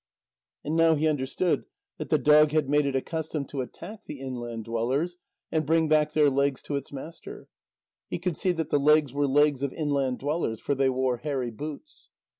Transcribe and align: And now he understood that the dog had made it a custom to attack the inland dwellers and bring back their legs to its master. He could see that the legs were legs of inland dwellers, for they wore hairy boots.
And 0.63 0.75
now 0.75 0.95
he 0.95 1.07
understood 1.07 1.65
that 1.99 2.09
the 2.09 2.17
dog 2.17 2.53
had 2.53 2.67
made 2.67 2.87
it 2.87 2.95
a 2.95 3.03
custom 3.03 3.45
to 3.45 3.61
attack 3.61 4.05
the 4.07 4.19
inland 4.19 4.65
dwellers 4.65 5.17
and 5.51 5.63
bring 5.63 5.87
back 5.87 6.13
their 6.13 6.31
legs 6.31 6.63
to 6.63 6.75
its 6.75 6.91
master. 6.91 7.47
He 8.09 8.17
could 8.17 8.35
see 8.35 8.51
that 8.53 8.71
the 8.71 8.79
legs 8.79 9.13
were 9.13 9.27
legs 9.27 9.61
of 9.61 9.73
inland 9.73 10.17
dwellers, 10.17 10.59
for 10.59 10.73
they 10.73 10.89
wore 10.89 11.17
hairy 11.17 11.51
boots. 11.51 12.09